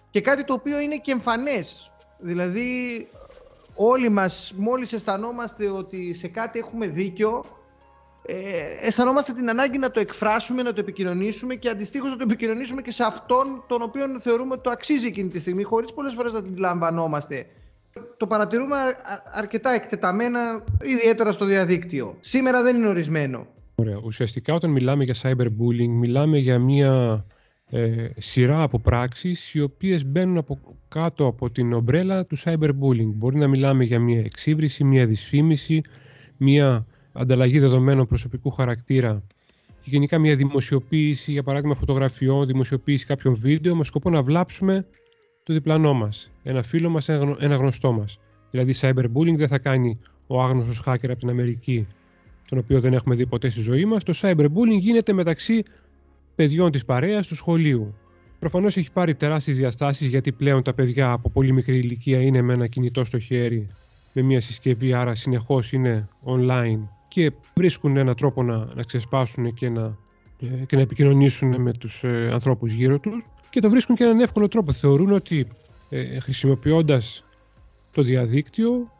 [0.09, 3.07] και κάτι το οποίο είναι και εμφανές δηλαδή
[3.75, 7.43] όλοι μας μόλις αισθανόμαστε ότι σε κάτι έχουμε δίκιο
[8.25, 8.35] ε,
[8.81, 12.91] αισθανόμαστε την ανάγκη να το εκφράσουμε, να το επικοινωνήσουμε και αντιστοίχως να το επικοινωνήσουμε και
[12.91, 16.43] σε αυτόν τον οποίο θεωρούμε ότι το αξίζει εκείνη τη στιγμή χωρίς πολλές φορές να
[16.43, 17.45] την λαμβανόμαστε
[18.17, 18.75] το παρατηρούμε
[19.31, 22.17] αρκετά εκτεταμένα, ιδιαίτερα στο διαδίκτυο.
[22.19, 23.47] Σήμερα δεν είναι ορισμένο.
[23.75, 23.99] Ωραία.
[24.03, 27.25] Ουσιαστικά όταν μιλάμε για cyberbullying, μιλάμε για μια
[27.69, 33.11] ε, σειρά από πράξεις οι οποίες μπαίνουν από κάτω από την ομπρέλα του cyberbullying.
[33.13, 35.81] Μπορεί να μιλάμε για μια εξύβριση, μια δυσφήμιση,
[36.37, 39.23] μια ανταλλαγή δεδομένων προσωπικού χαρακτήρα
[39.65, 44.85] και γενικά μια δημοσιοποίηση, για παράδειγμα φωτογραφιών, δημοσιοποίηση κάποιων βίντεο με σκοπό να βλάψουμε
[45.43, 48.19] το διπλανό μας, ένα φίλο μας, ένα γνωστό μας.
[48.51, 51.87] Δηλαδή cyberbullying δεν θα κάνει ο άγνωστος hacker από την Αμερική
[52.53, 54.03] τον οποίο δεν έχουμε δει ποτέ στη ζωή μας.
[54.03, 55.63] Το cyberbullying γίνεται μεταξύ
[56.35, 57.93] παιδιών της παρέας του σχολείου.
[58.39, 62.53] Προφανώς έχει πάρει τεράστιες διαστάσεις γιατί πλέον τα παιδιά από πολύ μικρή ηλικία είναι με
[62.53, 63.67] ένα κινητό στο χέρι,
[64.13, 69.69] με μια συσκευή, άρα συνεχώς είναι online και βρίσκουν έναν τρόπο να, να ξεσπάσουν και
[69.69, 69.97] να,
[70.39, 74.19] ε, και να επικοινωνήσουν με τους ε, ανθρώπους γύρω τους και το βρίσκουν και έναν
[74.19, 74.71] εύκολο τρόπο.
[74.71, 75.47] Θεωρούν ότι
[75.89, 77.25] ε, χρησιμοποιώντας
[77.91, 78.91] το διαδίκτυο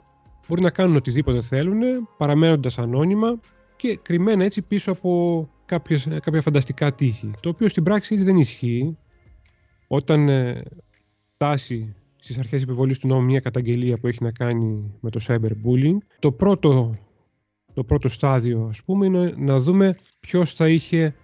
[0.47, 1.80] μπορεί να κάνουν οτιδήποτε θέλουν
[2.17, 3.39] παραμένοντας ανώνυμα
[3.76, 7.32] και κρυμμένα έτσι πίσω από κάποιες, κάποια φανταστικά τείχη.
[7.39, 8.97] Το οποίο στην πράξη δεν ισχύει.
[9.88, 10.63] Όταν ε,
[11.34, 15.97] φτάσει στις αρχές επιβολής του νόμου μια καταγγελία που έχει να κάνει με το cyberbullying,
[16.19, 16.97] το πρώτο,
[17.73, 21.15] το πρώτο στάδιο ας πούμε είναι να δούμε ποιος θα είχε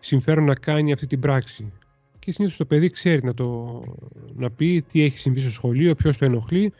[0.00, 1.72] συμφέρον να κάνει αυτή την πράξη.
[2.18, 3.80] Και συνήθως το παιδί ξέρει να, το,
[4.34, 6.72] να πει τι έχει συμβεί στο σχολείο, ποιος το ενοχλεί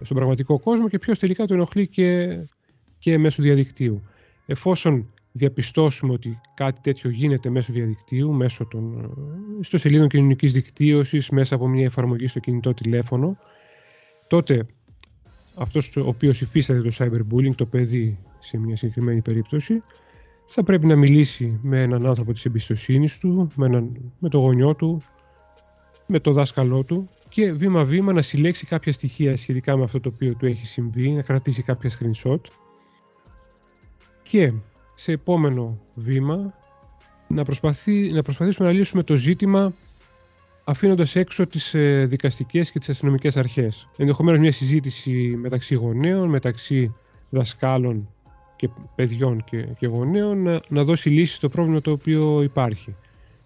[0.00, 2.38] στον πραγματικό κόσμο και ποιος τελικά το ενοχλεί και,
[2.98, 4.02] και μέσω διαδικτύου.
[4.46, 9.14] Εφόσον διαπιστώσουμε ότι κάτι τέτοιο γίνεται μέσω διαδικτύου, μέσω των
[9.60, 13.36] ιστοσελίδων κοινωνικής δικτύωσης, μέσα από μια εφαρμογή στο κινητό τηλέφωνο,
[14.26, 14.66] τότε
[15.54, 19.82] αυτός ο οποίος υφίσταται το cyberbullying, το παιδί σε μια συγκεκριμένη περίπτωση,
[20.44, 24.74] θα πρέπει να μιλήσει με έναν άνθρωπο της εμπιστοσύνης του, με, έναν, με το γονιό
[24.74, 25.02] του,
[26.06, 30.34] με το δάσκαλό του και βήμα-βήμα να συλλέξει κάποια στοιχεία σχετικά με αυτό το οποίο
[30.34, 32.40] του έχει συμβεί, να κρατήσει κάποια screenshot.
[34.22, 34.52] Και
[34.94, 36.54] σε επόμενο βήμα
[37.28, 39.72] να, προσπαθεί, να προσπαθήσουμε να λύσουμε το ζήτημα
[40.70, 43.88] αφήνοντας έξω τις ε, δικαστικές και τις αστυνομικές αρχές.
[43.96, 46.94] Ενδεχομένως μια συζήτηση μεταξύ γονέων, μεταξύ
[47.30, 48.08] δασκάλων
[48.56, 52.96] και παιδιών και, και γονέων να, να δώσει λύση στο πρόβλημα το οποίο υπάρχει.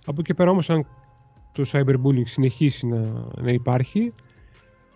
[0.06, 0.86] Από εκεί πέρα όμως αν
[1.52, 3.00] το cyberbullying συνεχίσει να,
[3.40, 4.12] να υπάρχει,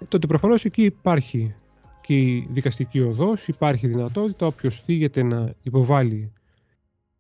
[0.09, 1.55] τότε προφανώς εκεί υπάρχει
[2.01, 6.33] και η δικαστική οδός, υπάρχει δυνατότητα όποιος θίγεται να υποβάλει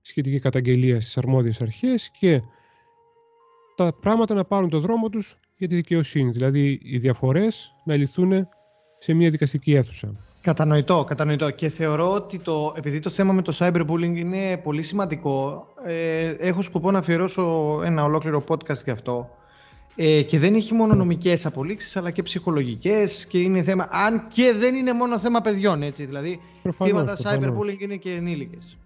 [0.00, 2.42] σχετική καταγγελία στις αρμόδιες αρχές και
[3.78, 6.30] τα πράγματα να πάρουν το δρόμο τους για τη δικαιοσύνη.
[6.30, 8.48] Δηλαδή οι διαφορές να λυθούν
[8.98, 10.14] σε μια δικαστική αίθουσα.
[10.40, 11.50] Κατανοητό, κατανοητό.
[11.50, 16.62] Και θεωρώ ότι το, επειδή το θέμα με το cyberbullying είναι πολύ σημαντικό, ε, έχω
[16.62, 19.30] σκοπό να αφιερώσω ένα ολόκληρο podcast γι' αυτό.
[19.96, 23.88] Ε, και δεν έχει μόνο νομικές απολύξεις, αλλά και ψυχολογικές και είναι θέμα.
[23.90, 26.04] Αν και δεν είναι μόνο θέμα παιδιών, έτσι.
[26.04, 28.76] Δηλαδή, προφανώς, θύματα cyberbullying είναι και ενήλικες.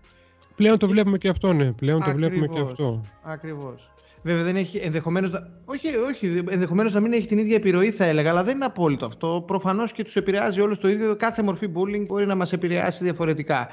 [0.56, 1.72] Πλέον το βλέπουμε και αυτό, ναι.
[1.72, 3.00] Πλέον το βλέπουμε και αυτό.
[3.22, 3.91] Ακριβώς.
[4.22, 5.30] Βέβαια δεν έχει ενδεχομένως.
[5.64, 9.06] Όχι, όχι, ενδεχομένως να μην έχει την ίδια επιρροή, θα έλεγα, αλλά δεν είναι απόλυτο
[9.06, 9.44] αυτό.
[9.46, 11.16] Προφανώς και τους επηρεάζει όλους το ίδιο.
[11.16, 13.68] Κάθε μορφή bullying μπορεί να μας επηρεάσει διαφορετικά.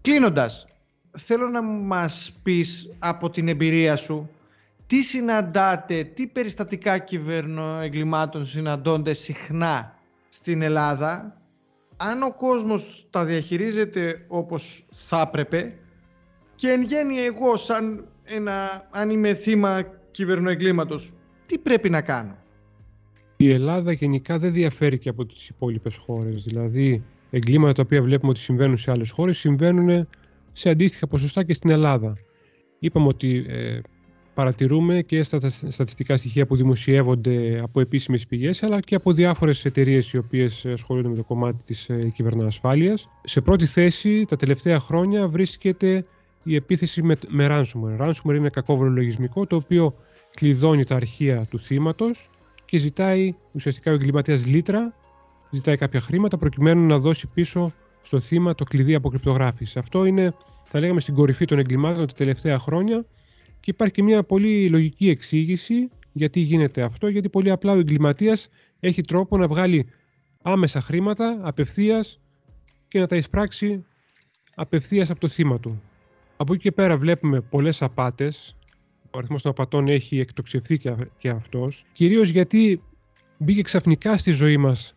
[0.00, 0.66] Κλείνοντας,
[1.18, 4.30] θέλω να μας πεις από την εμπειρία σου
[4.86, 11.40] τι συναντάτε, τι περιστατικά κυβερνοεγκλημάτων συναντώνται συχνά στην Ελλάδα;
[11.96, 15.74] Αν ο κόσμος τα διαχειρίζεται όπως θα έπρεπε
[16.54, 21.12] και εν γέννη εγώ σαν ένα, αν είμαι θύμα κυβερνοεγκλήματος,
[21.46, 22.36] τι πρέπει να κάνω;
[23.36, 26.44] Η Ελλάδα γενικά δεν διαφέρει και από τις υπόλοιπες χώρες.
[26.44, 30.08] Δηλαδή, εγκλήματα τα οποία βλέπουμε ότι συμβαίνουν σε άλλες χώρες συμβαίνουν
[30.52, 32.16] σε αντίστοιχα ποσοστά και στην Ελλάδα.
[32.78, 33.80] Είπαμε ότι ε,
[34.34, 40.12] παρατηρούμε και στα στατιστικά στοιχεία που δημοσιεύονται από επίσημες πηγές αλλά και από διάφορες εταιρείες
[40.12, 43.08] οι οποίες ασχολούνται με το κομμάτι της ε, κυβερνοασφάλειας.
[43.22, 46.06] Σε πρώτη θέση τα τελευταία χρόνια βρίσκεται
[46.44, 48.00] η επίθεση με, με ransomware.
[48.00, 49.94] Ransomware είναι κακόβολο λογισμικό το οποίο
[50.34, 52.30] κλειδώνει τα αρχεία του θύματος
[52.64, 54.90] και ζητάει ουσιαστικά ο εγκληματίας λίτρα,
[55.50, 59.78] ζητάει κάποια χρήματα προκειμένου να δώσει πίσω στο θύμα το κλειδί αποκρυπτογράφηση.
[59.78, 63.04] Αυτό είναι, θα λέγαμε, στην κορυφή των εγκλημάτων τα τελευταία χρόνια
[63.60, 68.48] και υπάρχει και μια πολύ λογική εξήγηση γιατί γίνεται αυτό, γιατί πολύ απλά ο εγκληματίας
[68.80, 69.86] έχει τρόπο να βγάλει
[70.42, 72.20] άμεσα χρήματα απευθείας
[72.88, 73.84] και να τα εισπράξει
[74.54, 75.82] απευθείας από το θύμα του.
[76.36, 78.56] Από εκεί και πέρα βλέπουμε πολλές απάτες,
[79.10, 80.78] ο αριθμός των απατών έχει εκτοξευθεί
[81.16, 82.82] και αυτός, κυρίως γιατί
[83.38, 84.96] μπήκε ξαφνικά στη ζωή μας,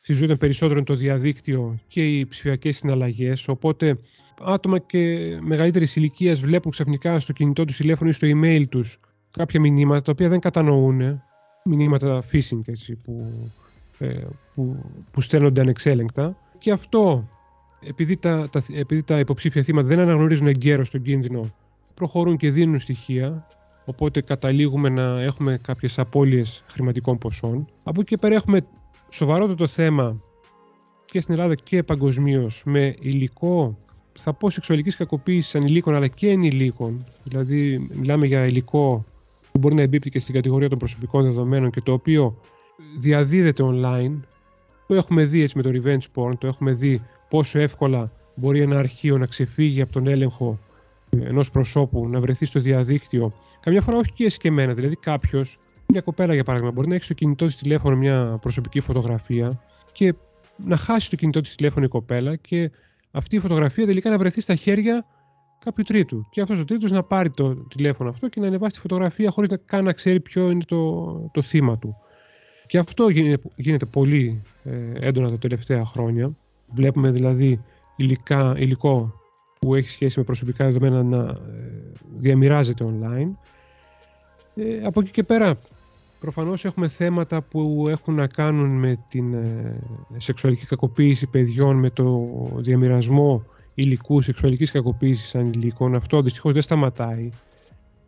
[0.00, 3.98] στη ζωή των περισσότερων το διαδίκτυο και οι ψηφιακές συναλλαγές, οπότε
[4.40, 9.60] άτομα και μεγαλύτερης ηλικίας βλέπουν ξαφνικά στο κινητό τους τηλέφωνο ή στο email τους κάποια
[9.60, 11.22] μηνύματα τα οποία δεν κατανοούν,
[11.64, 13.32] μηνύματα phishing έτσι, που,
[13.98, 14.20] ε,
[14.54, 16.36] που, που στέλνονται ανεξέλεγκτα.
[16.58, 17.28] Και αυτό,
[17.86, 21.54] επειδή τα, τα, επειδή τα υποψήφια θύματα δεν αναγνωρίζουν εγκαίρως τον κίνδυνο,
[21.94, 23.46] προχωρούν και δίνουν στοιχεία
[23.84, 27.66] οπότε καταλήγουμε να έχουμε κάποιες απώλειες χρηματικών ποσών.
[27.82, 28.66] Από εκεί και πέρα έχουμε
[29.08, 30.20] σοβαρότερο θέμα
[31.04, 33.78] και στην Ελλάδα και παγκοσμίως με υλικό
[34.18, 37.04] θα πω σεξουαλικής κακοποίησης ανηλίκων αλλά και ενηλίκων.
[37.24, 39.04] Δηλαδή, μιλάμε για υλικό
[39.52, 42.36] που μπορεί να εμπίπτει και στην κατηγορία των προσωπικών δεδομένων και το οποίο
[42.98, 44.20] διαδίδεται online.
[44.86, 48.78] Το έχουμε δει έτσι με το revenge porn, το έχουμε δει πόσο εύκολα μπορεί ένα
[48.78, 50.58] αρχείο να ξεφύγει από τον έλεγχο
[51.10, 53.32] ενός προσώπου, να βρεθεί στο διαδίκτυο.
[53.60, 54.74] Καμιά φορά όχι και εσκεμμένα.
[54.74, 58.80] Δηλαδή, κάποιος, μια κοπέλα για παράδειγμα, μπορεί να έχει στο κινητό της τηλέφωνο μια προσωπική
[58.80, 59.60] φωτογραφία
[59.92, 60.14] και
[60.56, 62.70] να χάσει το κινητό της τηλέφωνο η κοπέλα και
[63.10, 65.06] αυτή η φωτογραφία τελικά να βρεθεί στα χέρια
[65.64, 66.26] κάποιου τρίτου.
[66.30, 69.50] Και αυτός ο τρίτος να πάρει το τηλέφωνο αυτό και να ανεβάσει τη φωτογραφία χωρίς
[69.50, 71.96] να καν να ξέρει ποιο είναι το, το θύμα του.
[72.66, 76.36] Και αυτό γίνεται, γίνεται πολύ ε, έντονα τα τελευταία χρόνια.
[76.74, 77.62] Βλέπουμε δηλαδή
[77.96, 79.20] υλικά, υλικό
[79.60, 83.30] που έχει σχέση με προσωπικά δεδομένα να ε, διαμοιράζεται online.
[84.54, 85.58] Ε, από εκεί και πέρα
[86.22, 89.78] Προφανώς έχουμε θέματα που έχουν να κάνουν με την ε,
[90.16, 95.94] σεξουαλική κακοποίηση παιδιών, με το διαμοιρασμό υλικού σεξουαλικής κακοποίησης ανηλίκων.
[95.94, 97.30] Αυτό δυστυχώς δεν σταματάει,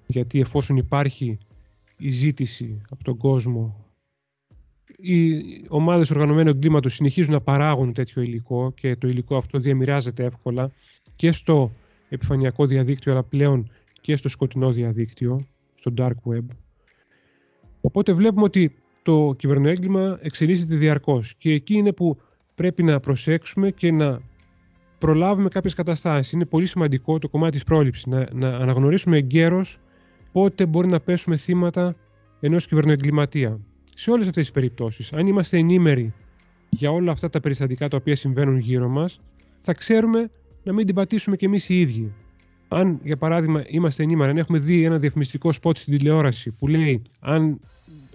[0.07, 1.38] γιατί εφόσον υπάρχει
[1.96, 3.84] η ζήτηση από τον κόσμο,
[4.96, 10.70] οι ομάδες οργανωμένου εγκλήματος συνεχίζουν να παράγουν τέτοιο υλικό και το υλικό αυτό διαμοιράζεται εύκολα
[11.16, 11.72] και στο
[12.09, 16.44] επιφανειακό διαδίκτυο αλλά πλέον και στο σκοτεινό διαδίκτυο, στο dark web.
[17.80, 22.16] Οπότε βλέπουμε ότι το κυβερνοέγκλημα εξελίσσεται διαρκώς και εκεί είναι που
[22.54, 24.20] πρέπει να προσέξουμε και να
[24.98, 26.33] προλάβουμε κάποιες καταστάσεις.
[26.33, 29.78] Είναι πολύ σημαντικό το κομμάτι της πρόληψης, να, να αναγνωρίσουμε εγκαίρως
[30.33, 31.96] πότε μπορεί να πέσουμε θύματα
[32.40, 33.61] ενός κυβερνοεγκληματία.
[33.94, 36.12] Σε όλες αυτές τις περιπτώσεις, αν είμαστε ενήμεροι
[36.68, 39.20] για όλα αυτά τα περιστατικά τα οποία συμβαίνουν γύρω μας,
[39.59, 40.30] θα ξέρουμε
[40.62, 42.12] να μην την πατήσουμε κι εμείς οι ίδιοι
[42.68, 47.02] αν για παράδειγμα είμαστε ενήμεροι, αν έχουμε δει ένα διαφημιστικό σπότ στην τηλεόραση που λέει
[47.20, 47.61] αν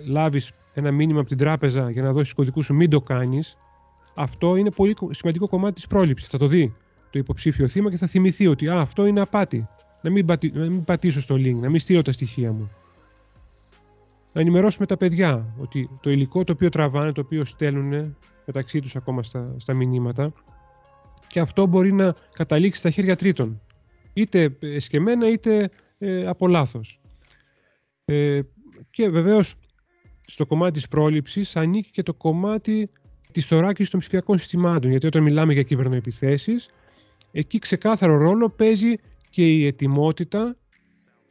[0.06, 3.58] λάβεις ένα μήνυμα από την τράπεζα για να δώσεις κωδικούς σου, μην το κάνεις,
[4.16, 6.28] αυτό είναι πολύ σημαντικό κομμάτι της πρόληψης.
[6.28, 6.74] Θα το δει
[7.10, 9.68] το υποψήφιο θύμα και θα θυμηθεί ότι α, αυτό είναι απάτη.
[10.02, 12.72] Να μην, πατη, να μην πατήσω στο link, να μην στείλω τα στοιχεία μου.
[14.32, 18.16] Να ενημερώσουμε τα παιδιά ότι το υλικό το οποίο τραβάνε, το οποίο στέλνουν
[18.46, 20.34] μεταξύ τους ακόμα στα, στα μηνύματα
[21.28, 23.62] και αυτό μπορεί να καταλήξει στα χέρια τρίτων
[24.14, 27.00] είτε εσκεμμένα είτε ε, από λάθος.
[28.06, 28.42] Ε,
[28.90, 29.56] και βεβαίως
[30.26, 32.90] στο κομμάτι της πρόληψης ανήκει και το κομμάτι
[33.32, 36.70] της θωράκισης των ψηφιακών συστημάτων, γιατί όταν μιλάμε για κυβερνοεπιθέσεις,
[37.32, 38.96] εκεί ξεκάθαρο ρόλο παίζει
[39.30, 40.56] και η ετοιμότητα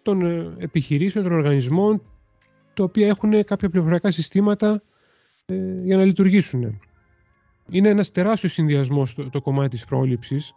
[0.02, 2.02] των ε, επιχειρήσεων, των οργανισμών,
[2.78, 4.82] τα οποία έχουν κάποια πληροφοριακά συστήματα
[5.46, 6.80] ε, για να λειτουργήσουν.
[7.70, 10.52] Είναι ένας τεράστιος συνδυασμός το, το κομμάτι της πρόληψης,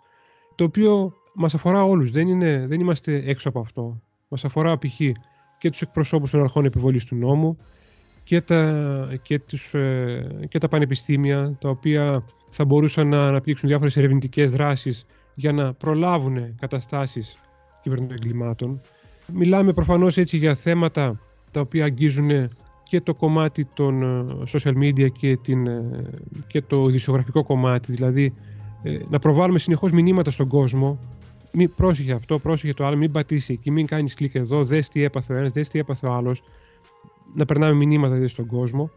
[0.55, 2.11] το οποίο Μας αφορά όλους.
[2.11, 4.01] Δεν, δεν είμαστε έξω από αυτό.
[4.27, 4.99] Μας αφορά π.χ.
[5.57, 7.49] και τους εκπροσώπους των αρχών επιβολής του νόμου
[8.23, 13.97] και τα, και, τους, ε, και τα πανεπιστήμια τα οποία θα μπορούσαν να αναπτύξουν διάφορες
[13.97, 15.05] ερευνητικές δράσεις
[15.35, 17.39] για να προλάβουν καταστάσεις
[17.81, 18.81] κυβερνοεγκλημάτων.
[19.33, 21.19] Μιλάμε προφανώς έτσι για θέματα
[21.51, 22.49] τα οποία αγγίζουν
[22.83, 26.09] και το κομμάτι των ε, social media και, την, ε,
[26.47, 28.33] και το ειδησιογραφικό κομμάτι, δηλαδή
[29.09, 30.99] να προβάλλουμε συνεχώς μηνύματα στον κόσμο
[31.51, 35.03] μην πρόσεχε αυτό, πρόσεχε το άλλο, μην πατήσει εκεί, μην κάνεις κλικ εδώ, δες τι
[35.03, 36.43] έπαθε ο ένας, δες τι έπαθε ο άλλος.
[37.35, 38.89] Να περνάμε μηνύματα δηλαδή στον κόσμο.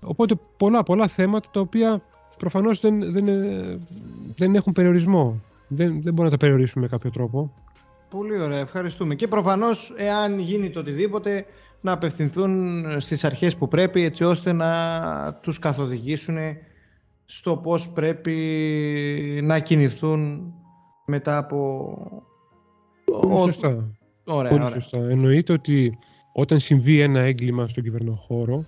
[0.00, 2.02] Οπότε πολλά, πολλά θέματα τα οποία
[2.38, 3.24] προφανώς δεν, δεν,
[4.36, 5.40] δεν έχουν περιορισμό.
[5.68, 7.52] Δεν, δεν μπορούμε να τα περιορίσουμε με κάποιο τρόπο.
[8.10, 9.14] Πολύ ωραία, ευχαριστούμε.
[9.14, 11.46] Και προφανώς, εάν γίνει το οτιδήποτε,
[11.82, 16.36] να απευθυνθούν στις αρχές που πρέπει έτσι ώστε να τους καθοδηγήσουν
[17.24, 18.34] στο πώς πρέπει
[19.42, 20.52] να κινηθούν
[21.06, 21.96] μετά από...
[23.04, 23.88] Πολύ σωστά.
[24.24, 24.80] Ωραία, Πολύ ωραία.
[24.80, 24.98] σωστά.
[24.98, 25.98] Εννοείται ότι
[26.32, 28.64] όταν συμβεί ένα έγκλημα στον κυβερνοχώρο,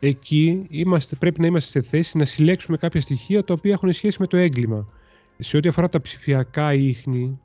[0.00, 4.16] εκεί είμαστε, πρέπει να είμαστε σε θέση να συλλέξουμε κάποια στοιχεία τα οποία έχουν σχέση
[4.20, 4.88] με το έγκλημα.
[5.38, 7.40] Σε ό,τι αφορά τα ψηφιακά ίχνη,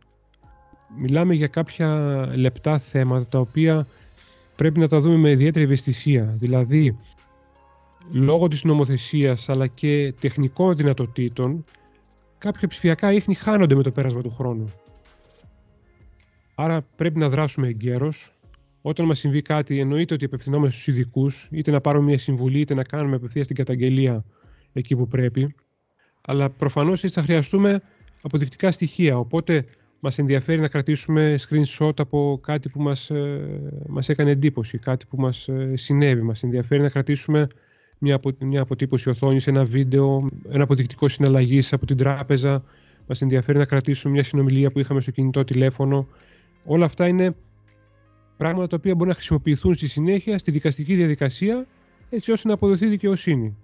[0.98, 1.88] μιλάμε για κάποια
[2.36, 3.88] λεπτά θέματα τα οποία
[4.56, 6.36] πρέπει να τα δούμε με ιδιαίτερη ευαισθησία.
[6.38, 6.98] Δηλαδή,
[8.12, 11.64] λόγω της νομοθεσίας αλλά και τεχνικών δυνατοτήτων,
[12.38, 14.74] κάποια ψηφιακά ίχνη χάνονται με το πέρασμα του χρόνου.
[16.56, 18.34] Άρα πρέπει να δράσουμε εγκαίρως.
[18.82, 22.74] Όταν μας συμβεί κάτι, εννοείται ότι απευθυνόμαστε στους ειδικούς, είτε να πάρουμε μια συμβουλή, είτε
[22.74, 24.24] να κάνουμε απευθείας την καταγγελία
[24.74, 25.56] εκεί που πρέπει.
[26.22, 27.82] Αλλά προφανώς έτσι θα χρειαστούμε
[28.22, 29.18] αποδεικτικά στοιχεία.
[29.18, 29.66] Οπότε
[30.06, 33.12] μας ενδιαφέρει να κρατήσουμε screenshot από κάτι που μας
[33.88, 36.22] μας ε, έκανε εντύπωση, κάτι που μας ε, συνέβη.
[36.22, 37.48] Μας ενδιαφέρει να κρατήσουμε
[37.98, 42.64] μια, μια αποτύπωση οθόνης, ένα βίντεο, ένα αποδεικτικό συναλλαγής από την τράπεζα.
[43.08, 46.08] Μας ενδιαφέρει να κρατήσουμε μια συνομιλία που είχαμε στο κινητό τηλέφωνο.
[46.66, 47.36] Όλα αυτά είναι
[48.38, 51.66] πράγματα τα οποία μπορεί να χρησιμοποιηθούν στη συνέχεια στη δικαστική διαδικασία
[52.10, 53.58] έτσι ώστε να αποδοθεί δικαιοσύνη.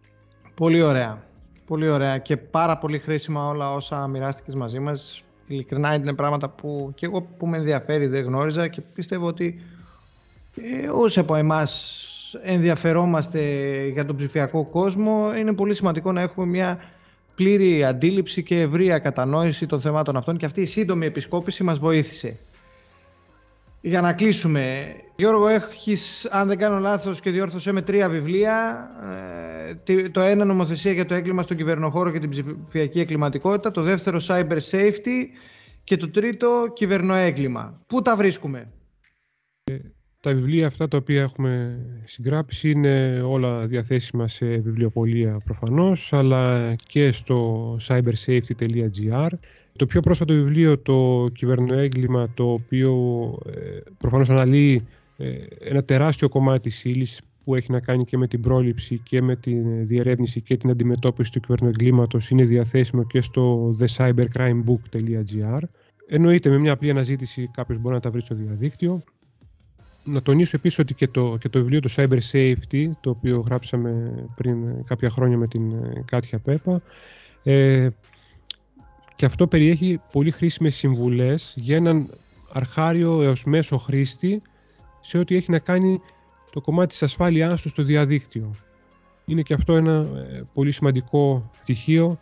[0.56, 1.24] Πολύ ωραία.
[1.66, 5.24] Πολύ ωραία και πάρα πολύ χρήσιμα όλα όσα μοιράστηκες μαζί μας.
[5.52, 9.62] Ειλικρινά είναι πράγματα που και εγώ που με ενδιαφέρει δεν γνώριζα και πιστεύω ότι
[10.56, 12.06] ε, όσοι από εμάς
[12.44, 13.42] ενδιαφερόμαστε
[13.94, 16.80] για τον ψηφιακό κόσμο είναι πολύ σημαντικό να έχουμε μια
[17.36, 22.38] πλήρη αντίληψη και ευρεία κατανόηση των θεμάτων αυτών και αυτή η σύντομη επισκόπηση μας βοήθησε.
[23.82, 28.90] Για να κλείσουμε, Γιώργο, έχεις, αν δεν κάνω λάθος και διόρθωσέ με τρία βιβλία.
[29.86, 34.20] Ε, το ένα νομοθεσία για το έγκλημα στον κυβερνοχώρο και την ψηφιακή εγκληματικότητα, το δεύτερο
[34.28, 35.26] cyber safety
[35.84, 37.82] και το τρίτο κυβερνοέγκλημα.
[37.88, 38.72] Πού τα βρίσκουμε;
[39.64, 39.78] Ε,
[40.22, 47.12] τα βιβλία αυτά τα οποία έχουμε συγγράψει είναι όλα διαθέσιμα σε βιβλιοπολία προφανώς, αλλά και
[47.12, 49.30] στο cybersafety.gr.
[49.80, 52.94] Το πιο πρόσφατο βιβλίο, το κυβερνοέγκλημα, το οποίο
[53.46, 54.88] ε, προφανώς αναλύει
[55.18, 59.22] ε, ένα τεράστιο κομμάτι της ύλης που έχει να κάνει και με την πρόληψη και
[59.22, 59.52] με τη
[59.84, 65.60] διερεύνηση και την αντιμετώπιση του κυβερνοεγκλήματος είναι διαθέσιμο και στο thecybercrimebook.gr.
[66.08, 69.04] Εννοείται με μια απλή αναζήτηση κάποιος μπορεί να τα βρει στο διαδίκτυο
[70.04, 74.14] να τονίσω επίσης ότι και το, και το βιβλίο του Cyber Safety, το οποίο γράψαμε
[74.36, 76.82] πριν κάποια χρόνια με την ε, Κάτια Πέπα,
[77.44, 77.90] ε,
[79.20, 82.10] και αυτό περιέχει πολύ χρήσιμες συμβουλές για έναν
[82.52, 84.42] αρχάριο έως μέσο χρήστη
[85.00, 86.02] σε ό,τι έχει να κάνει
[86.52, 88.54] το κομμάτι της ασφάλειάς του στο διαδίκτυο.
[89.26, 92.20] Είναι και αυτό ένα ε, πολύ σημαντικό στοιχείο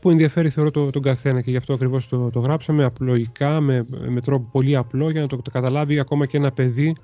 [0.00, 3.86] που ενδιαφέρει θεωρώ το, τον καθένα και γι' αυτό ακριβώς το, το γράψαμε απλοϊκά, με,
[3.88, 6.96] με τρόπο πολύ απλό για να το, το καταλάβει ακόμα και ένα παιδί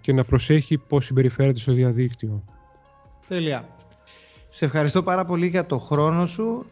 [0.00, 2.44] και να προσέχει πώς συμπεριφέρεται στο διαδίκτυο.
[3.28, 3.68] Τέλεια.
[4.48, 6.66] Σε ευχαριστώ πάρα πολύ για το χρόνο σου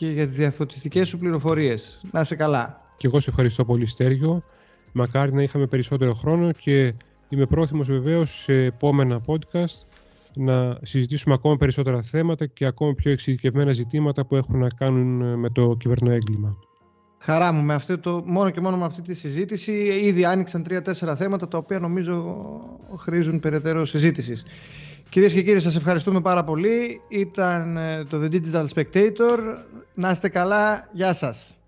[0.00, 2.00] και για τις διαφωτιστικές σου πληροφορίες.
[2.10, 2.80] Να είσαι καλά.
[2.96, 4.42] Και εγώ σε ευχαριστώ πολύ Στέργιο.
[4.92, 6.94] Μακάρι να είχαμε περισσότερο χρόνο και
[7.28, 9.86] είμαι πρόθυμος βεβαίως σε επόμενα podcast
[10.34, 15.50] να συζητήσουμε ακόμα περισσότερα θέματα και ακόμα πιο εξειδικευμένα ζητήματα που έχουν να κάνουν με
[15.50, 16.56] το κυβερνοέγκλημα.
[17.18, 21.16] Χαρά μου, με αυτό το, μόνο και μόνο με αυτή τη συζήτηση ήδη άνοιξαν τρία-τέσσερα
[21.16, 22.36] θέματα τα οποία νομίζω
[22.96, 24.44] χρήζουν περαιτέρω συζήτησης.
[25.10, 27.00] Κυρίες και κύριοι, σας ευχαριστούμε πάρα πολύ.
[27.08, 29.38] Ήταν ε, το The Digital Spectator.
[29.94, 30.88] Να είστε καλά.
[30.92, 31.59] Γεια σας.